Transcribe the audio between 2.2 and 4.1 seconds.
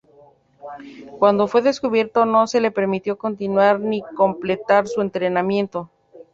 no se le permitió continuar ni